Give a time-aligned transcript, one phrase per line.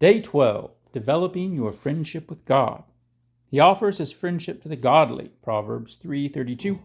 [0.00, 2.84] Day 12 Developing Your Friendship with God.
[3.50, 5.32] He offers his friendship to the godly.
[5.42, 6.78] Proverbs 3:32.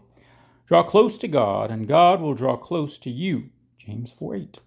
[0.65, 3.51] Draw close to God, and God will draw close to you.
[3.77, 4.61] James 4:8.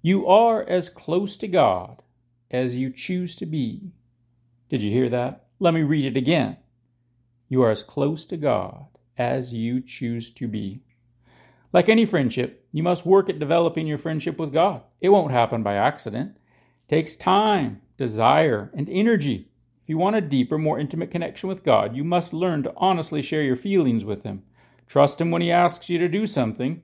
[0.00, 2.04] You are as close to God
[2.52, 3.90] as you choose to be.
[4.68, 5.48] Did you hear that?
[5.58, 6.58] Let me read it again.
[7.48, 8.86] You are as close to God
[9.18, 10.84] as you choose to be.
[11.72, 14.82] Like any friendship, you must work at developing your friendship with God.
[15.00, 16.36] It won't happen by accident.
[16.88, 19.48] Takes time, desire, and energy.
[19.82, 23.22] If you want a deeper, more intimate connection with God, you must learn to honestly
[23.22, 24.42] share your feelings with Him.
[24.86, 26.82] Trust Him when He asks you to do something.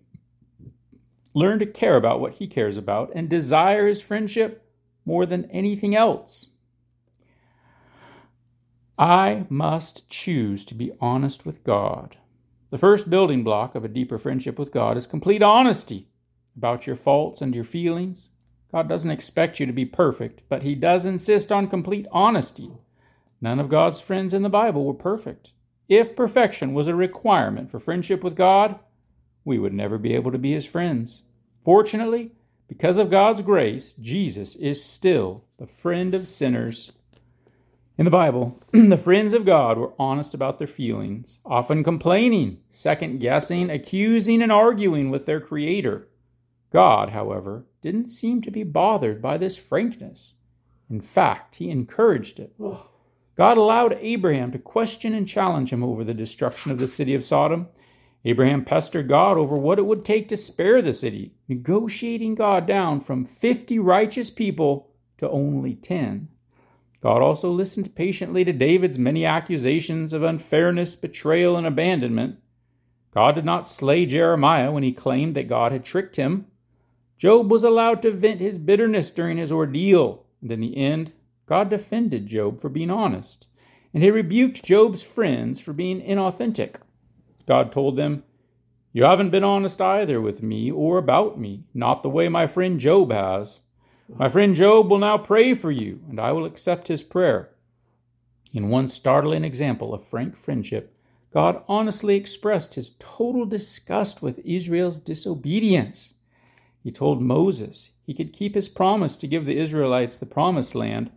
[1.35, 4.69] Learn to care about what He cares about and desire His friendship
[5.05, 6.49] more than anything else.
[8.99, 12.17] I must choose to be honest with God.
[12.71, 16.09] The first building block of a deeper friendship with God is complete honesty
[16.57, 18.31] about your faults and your feelings.
[18.73, 22.73] God doesn't expect you to be perfect, but He does insist on complete honesty.
[23.41, 25.53] None of God's friends in the Bible were perfect.
[25.89, 28.79] If perfection was a requirement for friendship with God,
[29.45, 31.25] we would never be able to be His friends.
[31.63, 32.33] Fortunately,
[32.67, 36.93] because of God's grace, Jesus is still the friend of sinners
[37.99, 43.19] in the Bible, the friends of God were honest about their feelings, often complaining, second
[43.21, 46.09] guessing, accusing, and arguing with their Creator.
[46.73, 50.35] God, however, didn't seem to be bothered by this frankness.
[50.89, 52.55] In fact, he encouraged it.
[53.37, 57.25] God allowed Abraham to question and challenge him over the destruction of the city of
[57.25, 57.69] Sodom.
[58.25, 63.01] Abraham pestered God over what it would take to spare the city, negotiating God down
[63.01, 66.29] from 50 righteous people to only 10.
[67.01, 72.37] God also listened patiently to David's many accusations of unfairness, betrayal, and abandonment.
[73.13, 76.47] God did not slay Jeremiah when he claimed that God had tricked him.
[77.23, 81.13] Job was allowed to vent his bitterness during his ordeal, and in the end,
[81.47, 83.47] God defended Job for being honest,
[83.95, 86.81] and he rebuked Job's friends for being inauthentic.
[87.47, 88.25] God told them,
[88.93, 92.81] You haven't been honest either with me or about me, not the way my friend
[92.81, 93.63] Job has.
[94.09, 97.51] My friend Job will now pray for you, and I will accept his prayer.
[98.53, 100.93] In one startling example of frank friendship,
[101.33, 106.15] God honestly expressed his total disgust with Israel's disobedience.
[106.83, 111.11] He told Moses he could keep his promise to give the Israelites the promised land,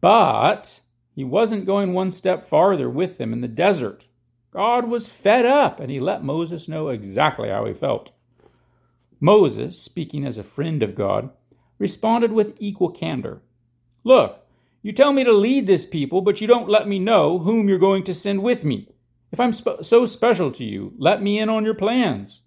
[0.00, 0.80] but
[1.14, 4.06] he wasn't going one step farther with them in the desert.
[4.52, 8.12] God was fed up, and he let Moses know exactly how he felt.
[9.20, 11.30] Moses, speaking as a friend of God,
[11.78, 13.42] responded with equal candor
[14.02, 14.46] Look,
[14.82, 17.78] you tell me to lead this people, but you don't let me know whom you're
[17.78, 18.88] going to send with me.
[19.30, 22.40] If I'm sp- so special to you, let me in on your plans.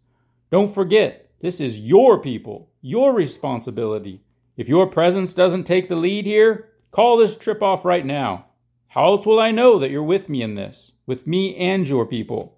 [0.52, 4.22] Don't forget, this is your people, your responsibility.
[4.56, 8.46] If your presence doesn't take the lead here, call this trip off right now.
[8.88, 12.06] How else will I know that you're with me in this, with me and your
[12.06, 12.58] people?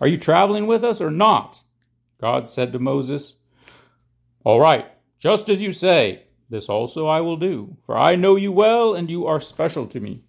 [0.00, 1.64] Are you traveling with us or not?
[2.18, 3.36] God said to Moses,
[4.42, 4.86] All right,
[5.18, 9.10] just as you say, this also I will do, for I know you well and
[9.10, 10.22] you are special to me.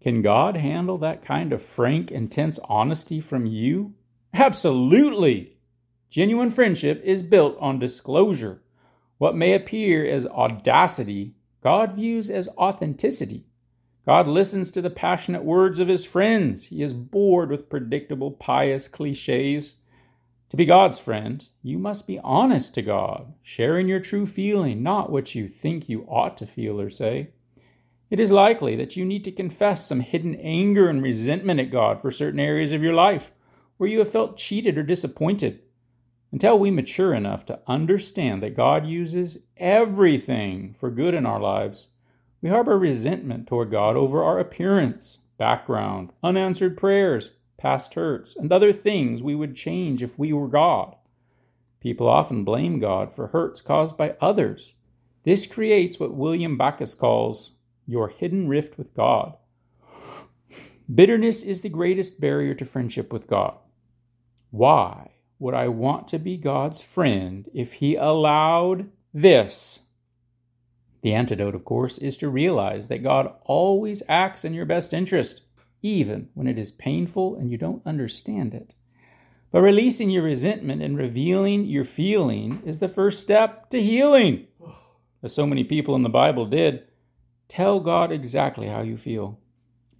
[0.00, 3.92] Can God handle that kind of frank, intense honesty from you?
[4.32, 5.58] Absolutely!
[6.12, 8.60] Genuine friendship is built on disclosure.
[9.16, 13.46] What may appear as audacity, God views as authenticity.
[14.04, 16.64] God listens to the passionate words of his friends.
[16.64, 19.76] He is bored with predictable, pious cliches.
[20.50, 25.10] To be God's friend, you must be honest to God, sharing your true feeling, not
[25.10, 27.30] what you think you ought to feel or say.
[28.10, 32.02] It is likely that you need to confess some hidden anger and resentment at God
[32.02, 33.32] for certain areas of your life
[33.78, 35.60] where you have felt cheated or disappointed.
[36.32, 41.88] Until we mature enough to understand that God uses everything for good in our lives,
[42.40, 48.72] we harbor resentment toward God over our appearance, background, unanswered prayers, past hurts, and other
[48.72, 50.96] things we would change if we were God.
[51.80, 54.76] People often blame God for hurts caused by others.
[55.24, 57.52] This creates what William Backus calls
[57.86, 59.36] your hidden rift with God.
[60.92, 63.58] Bitterness is the greatest barrier to friendship with God.
[64.50, 65.10] Why
[65.42, 69.80] would I want to be God's friend if He allowed this?
[71.00, 75.42] The antidote, of course, is to realize that God always acts in your best interest
[75.82, 78.74] even when it is painful and you don't understand it.
[79.50, 84.46] But releasing your resentment and revealing your feeling is the first step to healing.
[85.24, 86.84] As so many people in the Bible did,
[87.48, 89.40] tell God exactly how you feel.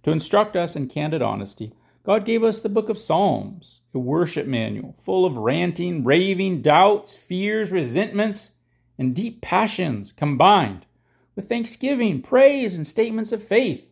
[0.03, 1.73] To instruct us in candid honesty,
[2.05, 7.15] God gave us the book of Psalms, a worship manual full of ranting, raving, doubts,
[7.15, 8.55] fears, resentments,
[8.97, 10.85] and deep passions combined
[11.33, 13.89] with thanksgiving, praise, and statements of faith.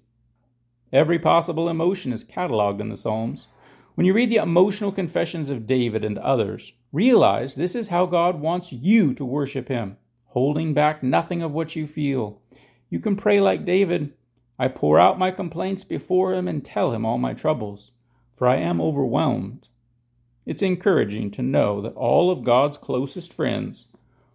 [0.91, 3.47] Every possible emotion is cataloged in the Psalms.
[3.95, 8.41] When you read the emotional confessions of David and others, realize this is how God
[8.41, 12.41] wants you to worship Him, holding back nothing of what you feel.
[12.89, 14.13] You can pray like David
[14.59, 17.93] I pour out my complaints before Him and tell Him all my troubles,
[18.41, 19.69] for I am overwhelmed.
[20.47, 23.85] It's encouraging to know that all of God's closest friends,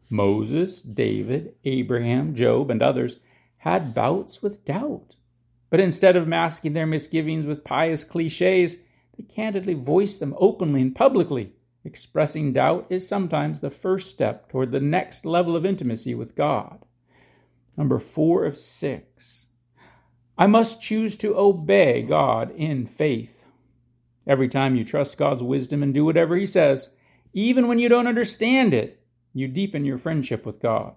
[0.08, 3.18] Moses, David, Abraham, Job, and others,
[3.56, 5.16] had bouts with doubt.
[5.70, 8.76] But instead of masking their misgivings with pious cliches,
[9.16, 11.54] they candidly voiced them openly and publicly.
[11.82, 16.78] Expressing doubt is sometimes the first step toward the next level of intimacy with God.
[17.76, 19.48] Number four of six.
[20.38, 23.35] I must choose to obey God in faith.
[24.26, 26.90] Every time you trust God's wisdom and do whatever He says,
[27.32, 29.00] even when you don't understand it,
[29.32, 30.94] you deepen your friendship with God.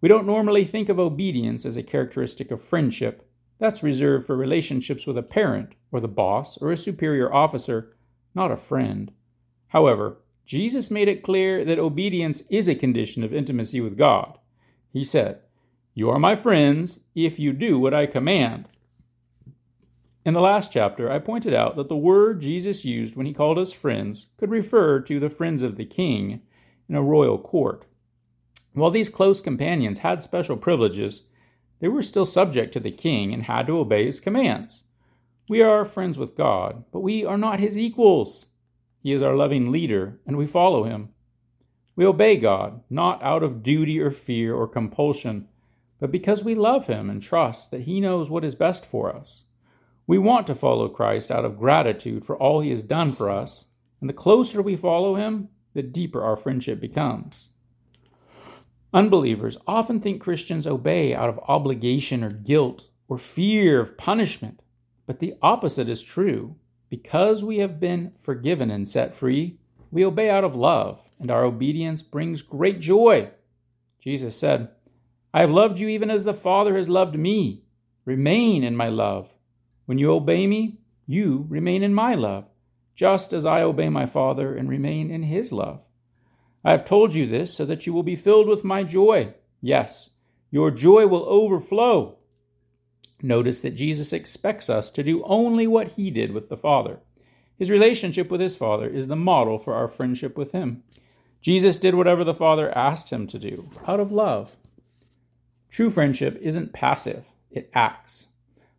[0.00, 3.28] We don't normally think of obedience as a characteristic of friendship,
[3.58, 7.96] that's reserved for relationships with a parent, or the boss, or a superior officer,
[8.34, 9.12] not a friend.
[9.68, 14.38] However, Jesus made it clear that obedience is a condition of intimacy with God.
[14.92, 15.40] He said,
[15.94, 18.68] You are my friends if you do what I command.
[20.24, 23.58] In the last chapter, I pointed out that the word Jesus used when he called
[23.58, 26.40] us friends could refer to the friends of the king
[26.88, 27.84] in a royal court.
[28.72, 31.24] While these close companions had special privileges,
[31.80, 34.84] they were still subject to the king and had to obey his commands.
[35.46, 38.46] We are friends with God, but we are not his equals.
[39.02, 41.10] He is our loving leader, and we follow him.
[41.96, 45.48] We obey God, not out of duty or fear or compulsion,
[46.00, 49.44] but because we love him and trust that he knows what is best for us.
[50.06, 53.66] We want to follow Christ out of gratitude for all he has done for us,
[54.00, 57.50] and the closer we follow him, the deeper our friendship becomes.
[58.92, 64.60] Unbelievers often think Christians obey out of obligation or guilt or fear of punishment,
[65.06, 66.56] but the opposite is true.
[66.90, 69.58] Because we have been forgiven and set free,
[69.90, 73.30] we obey out of love, and our obedience brings great joy.
[74.00, 74.68] Jesus said,
[75.32, 77.64] I have loved you even as the Father has loved me.
[78.04, 79.28] Remain in my love.
[79.86, 82.46] When you obey me, you remain in my love,
[82.94, 85.80] just as I obey my Father and remain in his love.
[86.64, 89.34] I have told you this so that you will be filled with my joy.
[89.60, 90.10] Yes,
[90.50, 92.16] your joy will overflow.
[93.20, 97.00] Notice that Jesus expects us to do only what he did with the Father.
[97.58, 100.82] His relationship with his Father is the model for our friendship with him.
[101.40, 104.56] Jesus did whatever the Father asked him to do out of love.
[105.70, 108.28] True friendship isn't passive, it acts.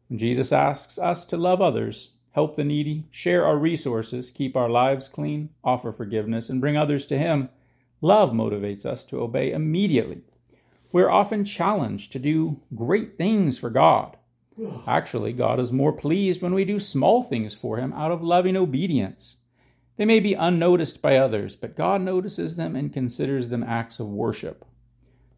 [0.07, 4.69] When Jesus asks us to love others, help the needy, share our resources, keep our
[4.69, 7.50] lives clean, offer forgiveness, and bring others to Him,
[8.02, 10.22] Love motivates us to obey immediately.
[10.92, 14.18] We're often challenged to do great things for God.
[14.86, 18.56] Actually, God is more pleased when we do small things for Him out of loving
[18.56, 19.38] obedience.
[19.98, 24.08] They may be unnoticed by others, but God notices them and considers them acts of
[24.08, 24.66] worship.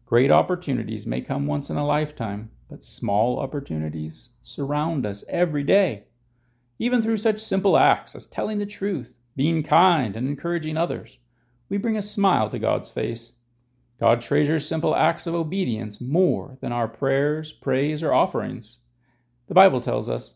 [0.08, 6.04] Great opportunities may come once in a lifetime, but small opportunities surround us every day.
[6.78, 11.18] Even through such simple acts as telling the truth, being kind, and encouraging others
[11.68, 13.34] we bring a smile to God's face.
[14.00, 18.78] God treasures simple acts of obedience more than our prayers, praise, or offerings.
[19.48, 20.32] The Bible tells us,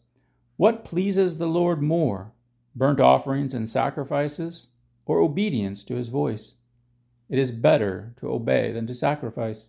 [0.59, 2.35] What pleases the Lord more,
[2.77, 4.69] burnt offerings and sacrifices,
[5.07, 6.57] or obedience to his voice?
[7.33, 9.69] It is better to obey than to sacrifice.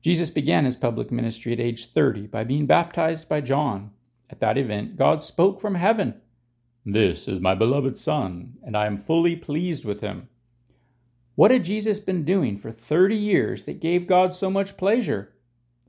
[0.00, 3.90] Jesus began his public ministry at age 30 by being baptized by John.
[4.30, 6.20] At that event, God spoke from heaven
[6.84, 10.28] This is my beloved Son, and I am fully pleased with him.
[11.34, 15.34] What had Jesus been doing for 30 years that gave God so much pleasure?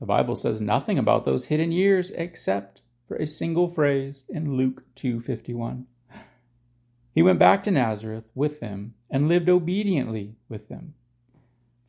[0.00, 4.82] The Bible says nothing about those hidden years except for a single phrase in Luke
[4.96, 5.86] 2:51.
[7.18, 10.94] He went back to Nazareth with them and lived obediently with them.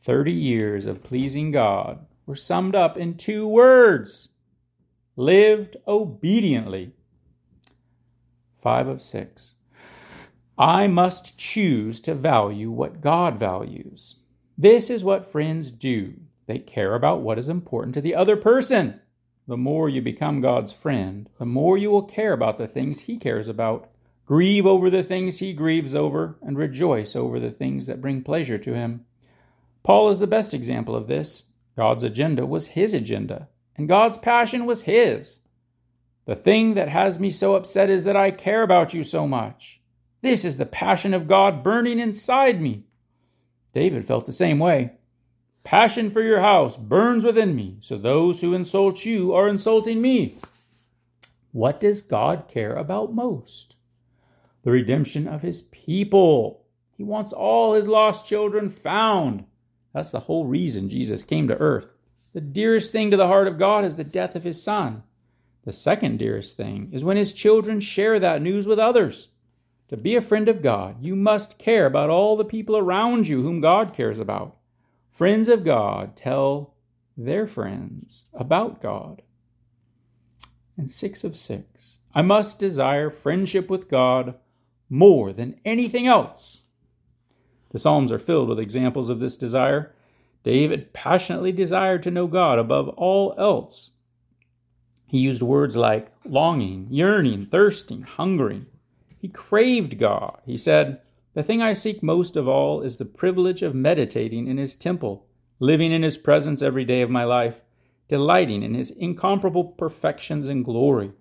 [0.02, 4.30] 30 years of pleasing God were summed up in two words
[5.14, 6.90] lived obediently.
[8.58, 9.54] 5 of 6.
[10.58, 14.16] I must choose to value what God values.
[14.58, 16.12] This is what friends do.
[16.46, 19.00] They care about what is important to the other person.
[19.46, 23.16] The more you become God's friend, the more you will care about the things He
[23.16, 23.89] cares about,
[24.30, 28.58] grieve over the things He grieves over, and rejoice over the things that bring pleasure
[28.58, 29.04] to Him.
[29.82, 31.46] Paul is the best example of this.
[31.76, 35.40] God's agenda was His agenda, and God's passion was His.
[36.26, 39.80] The thing that has me so upset is that I care about you so much.
[40.22, 42.84] This is the passion of God burning inside me.
[43.74, 44.92] David felt the same way.
[45.64, 50.38] Passion for your house burns within me, so those who insult you are insulting me.
[51.50, 53.74] What does God care about most?
[54.62, 56.64] The redemption of his people.
[56.96, 59.44] He wants all his lost children found.
[59.94, 61.88] That's the whole reason Jesus came to earth.
[62.32, 65.02] The dearest thing to the heart of God is the death of his son.
[65.64, 69.28] The second dearest thing is when his children share that news with others.
[69.88, 73.42] To be a friend of God, you must care about all the people around you
[73.42, 74.56] whom God cares about.
[75.10, 76.74] Friends of God tell
[77.16, 79.22] their friends about God.
[80.76, 81.98] And six of six.
[82.14, 84.34] I must desire friendship with God
[84.90, 86.64] more than anything else.
[87.70, 89.94] The Psalms are filled with examples of this desire.
[90.42, 93.92] David passionately desired to know God above all else.
[95.06, 98.66] He used words like longing, yearning, thirsting, hungering.
[99.18, 100.38] He craved God.
[100.44, 101.00] He said,
[101.34, 105.26] The thing I seek most of all is the privilege of meditating in His temple,
[105.58, 107.60] living in His presence every day of my life,
[108.08, 111.12] delighting in His incomparable perfections and glory.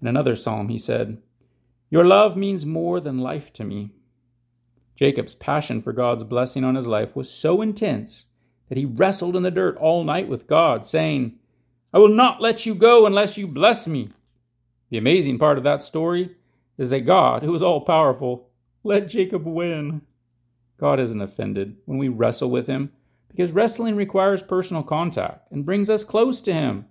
[0.00, 1.18] In another psalm, he said,
[1.92, 3.90] Your love means more than life to me.
[4.96, 8.24] Jacob's passion for God's blessing on his life was so intense
[8.70, 11.34] that he wrestled in the dirt all night with God, saying,
[11.92, 14.08] I will not let you go unless you bless me.
[14.88, 16.34] The amazing part of that story
[16.78, 18.48] is that God, who is all powerful,
[18.82, 20.00] let Jacob win.
[20.78, 22.90] God isn't offended when we wrestle with him
[23.28, 26.86] because wrestling requires personal contact and brings us close to him.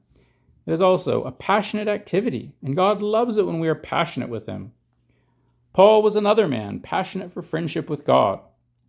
[0.68, 4.46] It is also a passionate activity, and God loves it when we are passionate with
[4.46, 4.74] him.
[5.74, 8.42] Paul was another man passionate for friendship with God.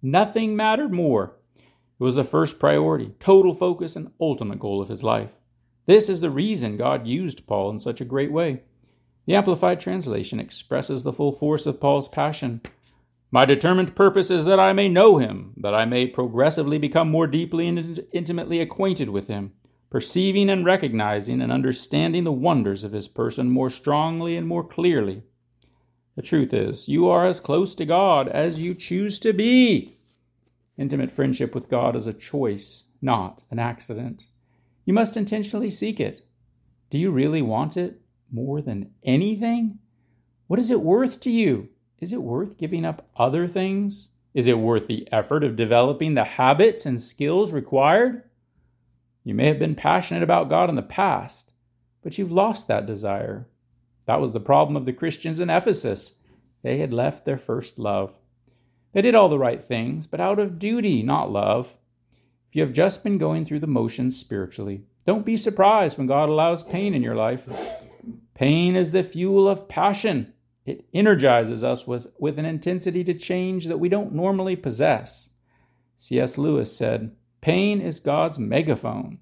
[0.02, 1.36] Nothing mattered more.
[1.56, 5.30] It was the first priority, total focus, and ultimate goal of his life.
[5.86, 8.62] This is the reason God used Paul in such a great way.
[9.26, 12.60] The Amplified Translation expresses the full force of Paul's passion.
[13.30, 17.28] My determined purpose is that I may know him, that I may progressively become more
[17.28, 19.52] deeply and intimately acquainted with him,
[19.88, 25.22] perceiving and recognizing and understanding the wonders of his person more strongly and more clearly
[26.14, 29.96] the truth is, you are as close to God as you choose to be.
[30.76, 34.26] Intimate friendship with God is a choice, not an accident.
[34.84, 36.26] You must intentionally seek it.
[36.90, 38.00] Do you really want it
[38.30, 39.78] more than anything?
[40.48, 41.68] What is it worth to you?
[41.98, 44.10] Is it worth giving up other things?
[44.34, 48.24] Is it worth the effort of developing the habits and skills required?
[49.24, 51.52] You may have been passionate about God in the past,
[52.02, 53.46] but you've lost that desire.
[54.06, 56.14] That was the problem of the Christians in Ephesus.
[56.62, 58.14] They had left their first love.
[58.92, 61.76] They did all the right things, but out of duty, not love.
[62.50, 66.28] If you have just been going through the motions spiritually, don't be surprised when God
[66.28, 67.48] allows pain in your life.
[68.34, 70.32] Pain is the fuel of passion.
[70.64, 75.30] It energizes us with, with an intensity to change that we don't normally possess.
[75.96, 76.38] C.S.
[76.38, 79.18] Lewis said, Pain is God's megaphone.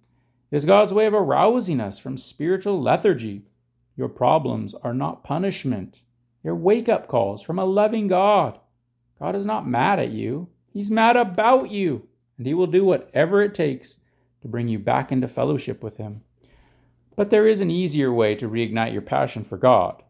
[0.50, 3.44] It is God's way of arousing us from spiritual lethargy
[4.00, 6.00] your problems are not punishment.
[6.42, 8.58] They're wake up calls from a loving God.
[9.18, 13.42] God is not mad at you, He's mad about you, and He will do whatever
[13.42, 13.98] it takes
[14.40, 16.22] to bring you back into fellowship with Him.
[17.14, 20.02] But there is an easier way to reignite your passion for God.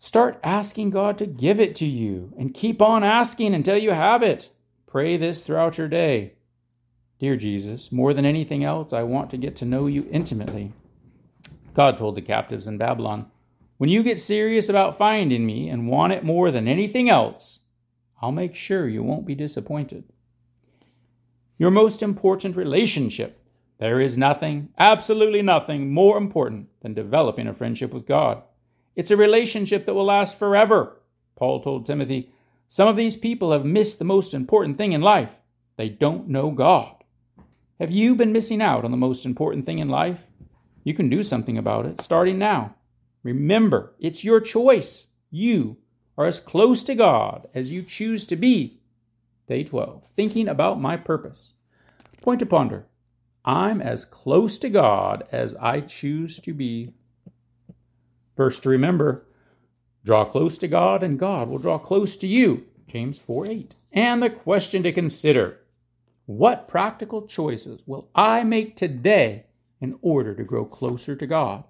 [0.00, 4.22] Start asking God to give it to you and keep on asking until you have
[4.22, 4.48] it.
[4.86, 6.32] Pray this throughout your day.
[7.18, 10.72] Dear Jesus, more than anything else, I want to get to know you intimately.
[11.78, 13.30] God told the captives in Babylon,
[13.76, 17.60] When you get serious about finding me and want it more than anything else,
[18.20, 20.02] I'll make sure you won't be disappointed.
[21.56, 23.40] Your most important relationship.
[23.78, 28.42] There is nothing, absolutely nothing, more important than developing a friendship with God.
[28.96, 31.00] It's a relationship that will last forever.
[31.36, 32.32] Paul told Timothy,
[32.68, 35.36] Some of these people have missed the most important thing in life.
[35.76, 37.04] They don't know God.
[37.78, 40.26] Have you been missing out on the most important thing in life?
[40.88, 42.74] You can do something about it starting now.
[43.22, 45.08] Remember, it's your choice.
[45.30, 45.76] You
[46.16, 48.80] are as close to God as you choose to be.
[49.46, 50.06] Day 12.
[50.06, 51.52] Thinking about my purpose.
[52.22, 52.86] Point to ponder.
[53.44, 56.94] I'm as close to God as I choose to be.
[58.34, 59.26] Verse to remember
[60.06, 62.64] draw close to God, and God will draw close to you.
[62.86, 63.76] James 4 8.
[63.92, 65.58] And the question to consider
[66.24, 69.44] what practical choices will I make today
[69.80, 71.64] in order to grow closer to God.